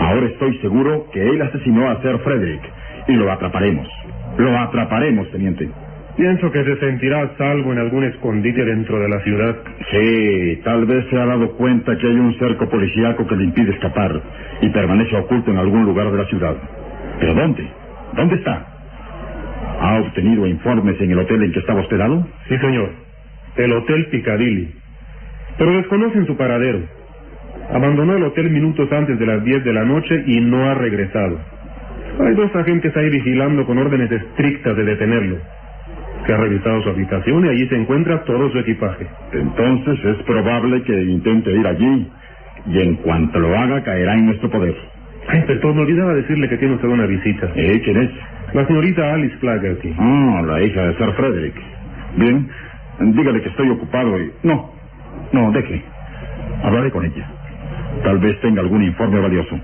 Ahora 0.00 0.26
estoy 0.26 0.58
seguro 0.58 1.06
que 1.12 1.22
él 1.22 1.40
asesinó 1.40 1.88
a 1.90 2.00
Sir 2.02 2.18
Frederick 2.18 2.62
y 3.08 3.12
lo 3.14 3.30
atraparemos. 3.32 3.88
Lo 4.38 4.58
atraparemos, 4.58 5.30
teniente. 5.30 5.70
Pienso 6.16 6.50
que 6.50 6.64
se 6.64 6.76
sentirá 6.76 7.22
a 7.22 7.36
salvo 7.36 7.72
en 7.72 7.78
algún 7.78 8.04
escondite 8.04 8.64
dentro 8.64 9.00
de 9.00 9.08
la 9.08 9.20
ciudad. 9.20 9.56
Sí, 9.90 10.60
tal 10.64 10.84
vez 10.86 11.06
se 11.10 11.18
ha 11.18 11.26
dado 11.26 11.52
cuenta 11.56 11.96
que 11.96 12.06
hay 12.06 12.14
un 12.14 12.34
cerco 12.38 12.68
policíaco 12.68 13.26
que 13.26 13.36
le 13.36 13.44
impide 13.44 13.72
escapar 13.72 14.20
y 14.60 14.68
permanece 14.70 15.16
oculto 15.16 15.50
en 15.50 15.58
algún 15.58 15.84
lugar 15.84 16.10
de 16.10 16.18
la 16.18 16.24
ciudad. 16.26 16.56
¿Pero 17.20 17.34
dónde? 17.34 17.66
¿Dónde 18.16 18.34
está? 18.36 18.66
¿Ha 19.80 20.00
obtenido 20.00 20.46
informes 20.46 21.00
en 21.00 21.10
el 21.10 21.18
hotel 21.18 21.42
en 21.42 21.52
que 21.52 21.60
estaba 21.60 21.80
hospedado? 21.80 22.26
Sí, 22.48 22.56
señor. 22.58 22.90
El 23.56 23.72
Hotel 23.72 24.06
Piccadilly. 24.10 24.70
Pero 25.58 25.72
desconocen 25.72 26.26
su 26.26 26.36
paradero. 26.36 26.80
Abandonó 27.70 28.16
el 28.16 28.22
hotel 28.22 28.50
minutos 28.50 28.90
antes 28.92 29.18
de 29.18 29.26
las 29.26 29.44
10 29.44 29.64
de 29.64 29.72
la 29.72 29.84
noche 29.84 30.22
y 30.26 30.40
no 30.40 30.70
ha 30.70 30.74
regresado. 30.74 31.38
Hay 32.20 32.34
dos 32.34 32.54
agentes 32.54 32.96
ahí 32.96 33.10
vigilando 33.10 33.66
con 33.66 33.78
órdenes 33.78 34.10
estrictas 34.10 34.76
de 34.76 34.84
detenerlo. 34.84 35.38
Se 36.26 36.32
ha 36.32 36.36
revisado 36.36 36.82
su 36.82 36.90
habitación 36.90 37.46
y 37.46 37.48
allí 37.48 37.68
se 37.68 37.76
encuentra 37.76 38.24
todo 38.24 38.50
su 38.50 38.58
equipaje. 38.58 39.06
Entonces 39.32 40.04
es 40.04 40.16
probable 40.24 40.82
que 40.84 41.02
intente 41.02 41.52
ir 41.52 41.66
allí 41.66 42.08
y 42.66 42.80
en 42.80 42.96
cuanto 42.96 43.40
lo 43.40 43.56
haga 43.56 43.82
caerá 43.82 44.14
en 44.14 44.26
nuestro 44.26 44.50
poder. 44.50 44.74
Ah, 45.28 45.36
inspector, 45.36 45.74
me 45.74 45.82
olvidaba 45.82 46.14
decirle 46.14 46.48
que 46.48 46.58
tiene 46.58 46.74
usted 46.74 46.88
una 46.88 47.06
visita. 47.06 47.50
¿Eh? 47.56 47.80
¿Quién 47.84 47.96
es? 48.02 48.10
La 48.54 48.66
señorita 48.66 49.14
Alice 49.14 49.36
Flaherty. 49.38 49.94
Ah, 49.98 50.42
la 50.46 50.62
hija 50.62 50.86
de 50.86 50.94
Sir 50.96 51.12
Frederick. 51.14 51.54
Bien, 52.16 52.48
dígale 53.00 53.42
que 53.42 53.48
estoy 53.48 53.70
ocupado 53.70 54.20
y... 54.20 54.30
No, 54.44 54.70
no, 55.32 55.50
deje. 55.52 55.82
Hablaré 56.62 56.90
con 56.90 57.04
ella. 57.04 57.26
Tal 58.04 58.18
vez 58.18 58.40
tenga 58.40 58.60
algún 58.62 58.82
informe 58.82 59.20
valioso. 59.20 59.58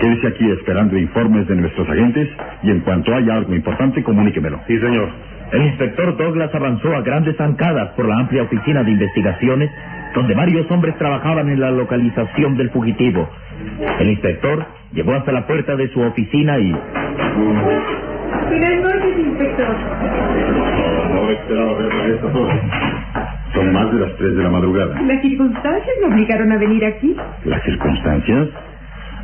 Quédese 0.00 0.28
aquí 0.28 0.50
esperando 0.52 0.98
informes 0.98 1.46
de 1.48 1.56
nuestros 1.56 1.88
agentes 1.88 2.28
y 2.62 2.70
en 2.70 2.80
cuanto 2.80 3.14
haya 3.14 3.36
algo 3.36 3.54
importante, 3.54 4.02
comuníquemelo. 4.02 4.60
Sí, 4.66 4.78
señor. 4.78 5.10
El 5.52 5.62
inspector 5.62 6.16
Douglas 6.16 6.54
avanzó 6.54 6.94
a 6.94 7.00
grandes 7.00 7.36
zancadas 7.36 7.90
por 7.90 8.06
la 8.06 8.18
amplia 8.18 8.42
oficina 8.42 8.82
de 8.82 8.90
investigaciones, 8.90 9.70
donde 10.14 10.34
varios 10.34 10.70
hombres 10.70 10.96
trabajaban 10.98 11.48
en 11.48 11.60
la 11.60 11.70
localización 11.70 12.56
del 12.56 12.70
fugitivo. 12.70 13.28
El 13.98 14.10
inspector 14.10 14.66
llegó 14.92 15.14
hasta 15.14 15.32
la 15.32 15.46
puerta 15.46 15.74
de 15.76 15.88
su 15.88 16.00
oficina 16.00 16.58
y... 16.58 16.72
Buenas 18.48 18.82
noches, 18.82 19.18
inspector. 19.18 19.76
No 21.14 21.30
esperaba 21.30 21.72
verla 21.74 22.02
a 22.02 22.08
esta 22.08 22.26
hora. 22.26 22.60
Son 23.54 23.72
más 23.72 23.92
de 23.92 24.00
las 24.00 24.16
tres 24.16 24.36
de 24.36 24.42
la 24.42 24.50
madrugada. 24.50 25.00
Las 25.00 25.22
circunstancias 25.22 25.96
me 26.02 26.14
obligaron 26.14 26.52
a 26.52 26.58
venir 26.58 26.84
aquí. 26.84 27.16
¿Las 27.44 27.62
circunstancias? 27.62 28.48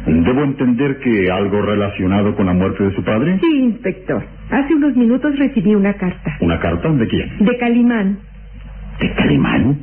¿Debo 0.07 0.45
entender 0.45 0.99
que 0.99 1.31
algo 1.31 1.63
relacionado 1.63 2.37
con 2.37 2.47
la 2.47 2.53
muerte 2.53 2.85
de 2.85 2.95
su 2.95 3.03
padre? 3.03 3.39
Sí, 3.41 3.59
inspector. 3.59 4.23
Hace 4.51 4.75
unos 4.75 4.95
minutos 4.97 5.39
recibí 5.39 5.75
una 5.75 5.95
carta. 5.95 6.37
¿Una 6.41 6.61
carta 6.61 6.91
de 6.91 7.09
quién? 7.09 7.39
De 7.39 7.57
Calimán. 7.57 8.19
¿De 9.01 9.15
Calimán? 9.15 9.79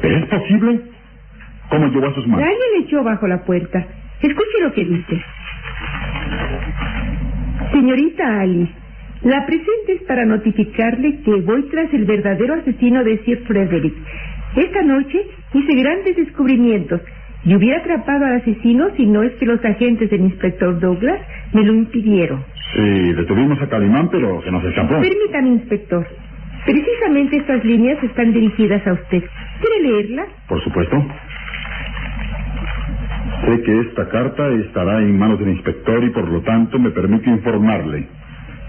¿Pero 0.00 0.16
es 0.18 0.26
posible? 0.26 0.80
¿Cómo 1.68 1.88
llegó 1.88 2.06
a 2.06 2.14
sus 2.14 2.26
manos? 2.28 2.46
Alguien 2.46 2.68
le 2.78 2.84
echó 2.86 3.02
bajo 3.02 3.26
la 3.26 3.42
puerta. 3.44 3.84
Escuche 4.22 4.60
lo 4.62 4.72
que 4.72 4.84
dice. 4.84 5.22
Señorita 7.72 8.40
Alice, 8.40 8.72
la 9.22 9.44
presente 9.46 9.94
es 9.94 10.02
para 10.02 10.24
notificarle 10.24 11.20
que 11.22 11.40
voy 11.40 11.62
tras 11.70 11.92
el 11.92 12.04
verdadero 12.04 12.54
asesino 12.54 13.02
de 13.02 13.18
Sir 13.24 13.42
Frederick. 13.46 13.94
Esta 14.54 14.82
noche 14.82 15.22
hice 15.52 15.74
grandes 15.74 16.16
descubrimientos 16.16 17.00
y 17.46 17.54
hubiera 17.54 17.78
atrapado 17.78 18.26
al 18.26 18.34
asesino 18.40 18.88
si 18.96 19.06
no 19.06 19.22
es 19.22 19.32
que 19.34 19.46
los 19.46 19.64
agentes 19.64 20.10
del 20.10 20.22
inspector 20.22 20.78
Douglas 20.80 21.20
me 21.52 21.64
lo 21.64 21.72
impidieron. 21.74 22.44
Sí, 22.74 23.12
detuvimos 23.12 23.62
a 23.62 23.68
Calimán, 23.68 24.08
pero 24.10 24.42
se 24.42 24.50
nos 24.50 24.64
escapó. 24.64 25.00
Permítame, 25.00 25.48
inspector. 25.50 26.06
Precisamente 26.64 27.36
estas 27.36 27.64
líneas 27.64 28.02
están 28.02 28.32
dirigidas 28.32 28.84
a 28.86 28.94
usted. 28.94 29.22
¿Quiere 29.60 29.88
leerlas? 29.88 30.26
Por 30.48 30.60
supuesto. 30.64 31.06
Sé 33.44 33.62
que 33.62 33.80
esta 33.80 34.08
carta 34.08 34.48
estará 34.48 34.98
en 34.98 35.16
manos 35.16 35.38
del 35.38 35.50
inspector 35.50 36.02
y 36.02 36.10
por 36.10 36.28
lo 36.28 36.40
tanto 36.42 36.80
me 36.80 36.90
permito 36.90 37.30
informarle 37.30 38.08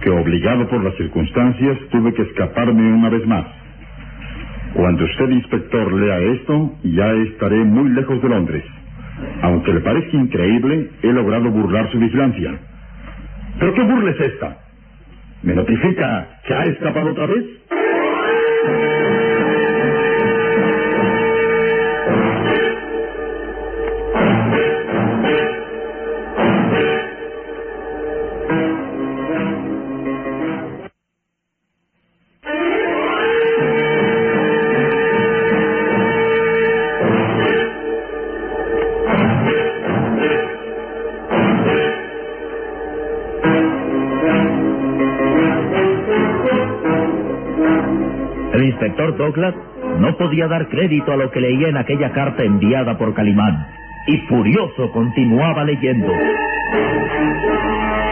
que 0.04 0.12
obligado 0.12 0.68
por 0.70 0.84
las 0.84 0.96
circunstancias 0.98 1.80
tuve 1.90 2.14
que 2.14 2.22
escaparme 2.22 2.94
una 2.94 3.10
vez 3.10 3.26
más. 3.26 3.48
Cuando 4.74 5.06
usted, 5.06 5.30
inspector, 5.30 5.94
lea 5.94 6.20
esto, 6.34 6.72
ya 6.84 7.12
estaré 7.14 7.64
muy 7.64 7.90
lejos 7.90 8.22
de 8.22 8.30
Londres. 8.30 8.64
Aunque 9.42 9.74
le 9.74 9.80
parezca 9.82 10.18
increíble, 10.18 10.90
he 11.02 11.08
logrado 11.08 11.50
burlar 11.50 11.92
su 11.92 12.00
vigilancia. 12.00 12.60
¿Pero 13.60 13.74
qué 13.74 13.82
burla 13.82 14.12
es 14.12 14.20
esta? 14.20 14.58
¿Me 15.44 15.56
notifica 15.56 16.28
que 16.46 16.54
ha 16.54 16.66
escapado 16.66 17.12
otra 17.12 17.26
vez? 17.28 17.46
Douglas 49.18 49.56
no 50.00 50.16
podía 50.18 50.48
dar 50.48 50.68
crédito 50.70 51.12
a 51.12 51.18
lo 51.18 51.32
que 51.32 51.42
leía 51.42 51.70
en 51.70 51.78
aquella 51.78 52.12
carta 52.12 52.44
enviada 52.44 52.98
por 52.98 53.14
Calimán. 53.14 53.68
Y 54.08 54.18
furioso 54.30 54.92
continuaba 54.92 55.64
leyendo. 55.64 56.12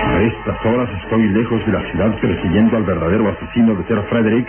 A 0.08 0.22
estas 0.22 0.66
horas 0.66 0.90
estoy 1.04 1.28
lejos 1.30 1.66
de 1.66 1.72
la 1.72 1.82
ciudad 1.92 2.20
persiguiendo 2.20 2.78
al 2.78 2.84
verdadero 2.84 3.30
asesino 3.30 3.76
de 3.76 3.84
Sir 3.86 4.02
Frederick 4.10 4.48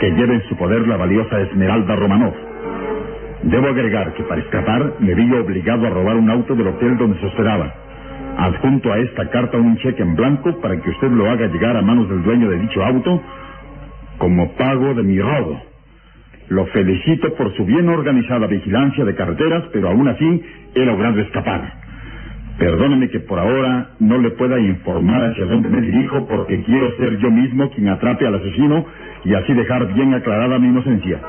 que 0.00 0.10
lleva 0.10 0.34
en 0.34 0.42
su 0.48 0.56
poder 0.56 0.86
la 0.88 0.96
valiosa 0.96 1.40
Esmeralda 1.40 1.96
Romanov. 1.96 2.34
Debo 3.42 3.68
agregar 3.68 4.14
que 4.14 4.22
para 4.24 4.40
escapar 4.40 4.94
me 5.00 5.14
vi 5.14 5.32
obligado 5.32 5.86
a 5.86 5.90
robar 5.90 6.16
un 6.16 6.30
auto 6.30 6.54
del 6.54 6.68
hotel 6.68 6.96
donde 6.96 7.18
se 7.20 7.26
hospedaba. 7.26 7.72
Adjunto 8.38 8.92
a 8.92 8.98
esta 8.98 9.28
carta 9.30 9.58
un 9.58 9.76
cheque 9.78 10.02
en 10.02 10.16
blanco 10.16 10.58
para 10.60 10.80
que 10.80 10.90
usted 10.90 11.10
lo 11.10 11.30
haga 11.30 11.46
llegar 11.46 11.76
a 11.76 11.82
manos 11.82 12.08
del 12.08 12.22
dueño 12.22 12.48
de 12.48 12.58
dicho 12.58 12.82
auto 12.82 13.20
como 14.18 14.52
pago 14.52 14.94
de 14.94 15.02
mi 15.02 15.20
robo. 15.20 15.71
Lo 16.52 16.66
felicito 16.66 17.32
por 17.32 17.50
su 17.56 17.64
bien 17.64 17.88
organizada 17.88 18.46
vigilancia 18.46 19.06
de 19.06 19.14
carreteras, 19.14 19.64
pero 19.72 19.88
aún 19.88 20.06
así 20.06 20.42
he 20.74 20.84
logrado 20.84 21.18
escapar. 21.22 21.62
Perdóneme 22.58 23.08
que 23.08 23.20
por 23.20 23.38
ahora 23.38 23.92
no 24.00 24.18
le 24.18 24.32
pueda 24.32 24.60
informar 24.60 25.30
hacia 25.30 25.46
dónde 25.46 25.70
me 25.70 25.80
dirijo 25.80 26.26
porque 26.28 26.62
quiero 26.64 26.94
ser 26.98 27.16
yo 27.20 27.30
mismo 27.30 27.70
quien 27.70 27.88
atrape 27.88 28.26
al 28.26 28.34
asesino 28.34 28.84
y 29.24 29.32
así 29.32 29.54
dejar 29.54 29.94
bien 29.94 30.12
aclarada 30.12 30.58
mi 30.58 30.68
inocencia. 30.68 31.20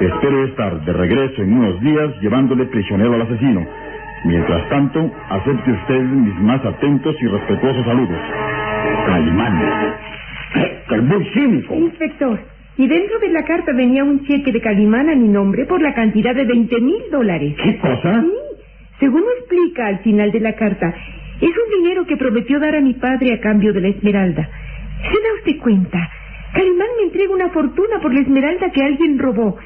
Espero 0.00 0.44
estar 0.46 0.84
de 0.84 0.92
regreso 0.92 1.42
en 1.42 1.52
unos 1.52 1.80
días 1.80 2.20
llevándole 2.20 2.64
prisionero 2.64 3.14
al 3.14 3.22
asesino. 3.22 3.64
Mientras 4.24 4.68
tanto, 4.68 5.12
acepte 5.30 5.70
usted 5.70 6.02
mis 6.02 6.40
más 6.40 6.64
atentos 6.64 7.14
y 7.20 7.26
respetuosos 7.28 7.84
saludos. 7.84 8.18
Calimán. 9.06 9.94
¡Qué 10.88 11.00
muy 11.02 11.24
cínico! 11.34 11.72
Inspector, 11.72 12.55
y 12.78 12.86
dentro 12.86 13.18
de 13.18 13.30
la 13.30 13.44
carta 13.44 13.72
venía 13.72 14.04
un 14.04 14.24
cheque 14.26 14.52
de 14.52 14.60
Calimán 14.60 15.08
a 15.08 15.14
mi 15.14 15.28
nombre 15.28 15.64
por 15.64 15.80
la 15.80 15.94
cantidad 15.94 16.34
de 16.34 16.44
20 16.44 16.80
mil 16.80 17.02
dólares. 17.10 17.54
¿Qué 17.62 17.78
cosa? 17.78 18.20
Sí, 18.20 18.32
según 19.00 19.22
lo 19.22 19.30
explica 19.38 19.86
al 19.86 19.98
final 20.00 20.30
de 20.30 20.40
la 20.40 20.54
carta, 20.54 20.94
es 21.40 21.50
un 21.50 21.82
dinero 21.82 22.06
que 22.06 22.16
prometió 22.16 22.58
dar 22.60 22.76
a 22.76 22.80
mi 22.80 22.94
padre 22.94 23.34
a 23.34 23.40
cambio 23.40 23.72
de 23.72 23.80
la 23.80 23.88
esmeralda. 23.88 24.48
¿Se 25.02 25.08
da 25.08 25.34
usted 25.38 25.62
cuenta? 25.62 26.10
Calimán 26.52 26.88
me 26.98 27.04
entrega 27.04 27.32
una 27.32 27.50
fortuna 27.50 28.00
por 28.00 28.12
la 28.14 28.20
esmeralda 28.20 28.70
que 28.70 28.82
alguien 28.82 29.18
robó. 29.18 29.56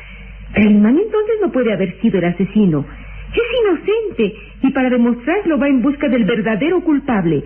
Calimán 0.55 0.99
entonces 0.99 1.37
no 1.40 1.53
puede 1.53 1.73
haber 1.73 2.01
sido 2.01 2.18
el 2.18 2.25
asesino. 2.25 2.85
Es 3.33 3.61
inocente 3.62 4.35
y 4.62 4.70
para 4.70 4.90
demostrarlo 4.90 5.59
va 5.59 5.68
en 5.68 5.83
busca 5.83 6.09
del 6.09 6.25
verdadero 6.25 6.81
culpable. 6.81 7.42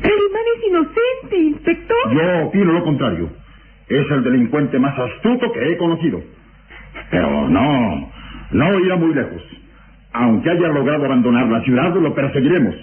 Calimán 0.00 0.42
es 0.56 0.68
inocente, 0.68 1.36
inspector. 1.36 2.12
Yo 2.12 2.46
opino 2.46 2.72
lo 2.72 2.84
contrario. 2.84 3.30
Es 3.88 4.10
el 4.10 4.22
delincuente 4.22 4.78
más 4.78 4.98
astuto 4.98 5.52
que 5.52 5.72
he 5.72 5.76
conocido. 5.76 6.20
Pero 7.10 7.48
no, 7.48 8.10
no 8.52 8.80
irá 8.80 8.96
muy 8.96 9.14
lejos. 9.14 9.42
Aunque 10.12 10.50
haya 10.50 10.68
logrado 10.68 11.04
abandonar 11.04 11.46
la 11.48 11.62
ciudad, 11.62 11.94
lo 11.94 12.14
perseguiremos. 12.14 12.74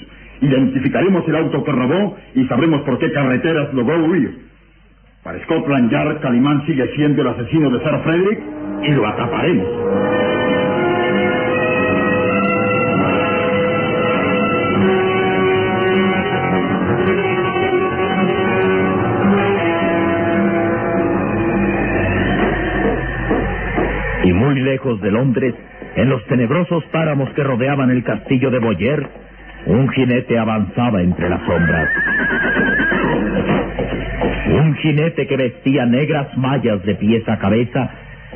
Identificaremos 0.41 1.27
el 1.27 1.35
auto 1.35 1.63
que 1.63 1.71
robó 1.71 2.17
y 2.33 2.45
sabremos 2.47 2.81
por 2.81 2.97
qué 2.99 3.11
carreteras 3.11 3.73
logró 3.73 4.03
huir. 4.05 4.45
Para 5.23 5.41
Scotland 5.43 5.91
Yard, 5.91 6.21
Calimán 6.21 6.65
sigue 6.65 6.87
siendo 6.95 7.21
el 7.21 7.29
asesino 7.29 7.69
de 7.71 7.79
Sir 7.79 7.99
Frederick 8.03 8.39
y 8.83 8.91
lo 8.91 9.07
atraparemos. 9.07 10.35
Muy 24.36 24.60
lejos 24.62 25.02
de 25.02 25.12
Londres, 25.12 25.56
en 25.95 26.10
los 26.10 26.24
tenebrosos 26.26 26.84
páramos 26.91 27.30
que 27.32 27.43
rodeaban 27.43 27.89
el 27.89 28.04
castillo 28.04 28.52
de 28.52 28.60
Boyer, 28.60 29.08
un 29.65 29.89
jinete 29.89 30.38
avanzaba 30.38 31.02
entre 31.02 31.30
las 31.30 31.41
sombras. 31.45 31.89
Un 34.48 34.76
jinete 34.76 35.26
que 35.28 35.38
vestía 35.38 35.86
negras 35.86 36.28
mallas 36.38 36.84
de 36.84 36.95
pies 36.95 37.28
a 37.28 37.39
cabeza 37.39 37.89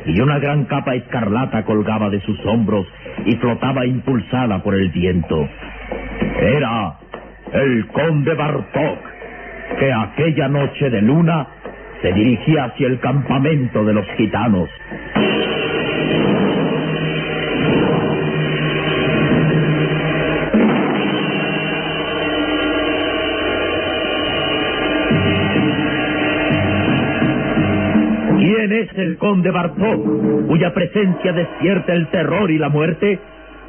y 0.06 0.20
una 0.20 0.38
gran 0.38 0.64
capa 0.64 0.94
escarlata 0.94 1.64
colgaba 1.64 2.08
de 2.10 2.20
sus 2.20 2.38
hombros 2.46 2.86
y 3.26 3.36
flotaba 3.36 3.86
impulsada 3.86 4.62
por 4.62 4.74
el 4.74 4.88
viento. 4.88 5.48
Era 6.40 6.94
el 7.52 7.86
conde 7.88 8.34
Bartok, 8.34 8.98
que 9.78 9.92
aquella 9.92 10.48
noche 10.48 10.90
de 10.90 11.02
luna 11.02 11.46
se 12.02 12.12
dirigía 12.12 12.64
hacia 12.64 12.86
el 12.86 12.98
campamento 13.00 13.84
de 13.84 13.92
los 13.92 14.06
gitanos. 14.16 14.68
¿Quién 28.60 28.72
es 28.72 28.98
el 28.98 29.16
conde 29.16 29.50
Bartok, 29.50 30.46
cuya 30.46 30.74
presencia 30.74 31.32
despierta 31.32 31.94
el 31.94 32.08
terror 32.08 32.50
y 32.50 32.58
la 32.58 32.68
muerte? 32.68 33.18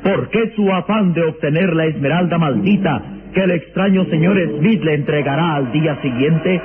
¿Por 0.03 0.29
qué 0.31 0.51
su 0.53 0.69
afán 0.69 1.13
de 1.13 1.23
obtener 1.23 1.73
la 1.73 1.85
esmeralda 1.85 2.37
maldita 2.37 3.01
que 3.33 3.41
el 3.41 3.51
extraño 3.51 4.03
señor 4.07 4.37
Smith 4.57 4.83
le 4.83 4.95
entregará 4.95 5.55
al 5.55 5.71
día 5.71 5.95
siguiente? 6.01 6.61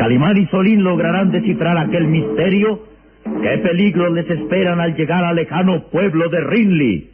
¿Calimán 0.00 0.36
y 0.36 0.46
Solín 0.46 0.82
lograrán 0.82 1.30
descifrar 1.30 1.78
aquel 1.78 2.08
misterio? 2.08 2.88
¿Qué 3.22 3.58
peligros 3.58 4.12
les 4.12 4.28
esperan 4.28 4.80
al 4.80 4.96
llegar 4.96 5.24
al 5.24 5.36
lejano 5.36 5.84
pueblo 5.92 6.28
de 6.30 6.40
Rinley? 6.40 7.13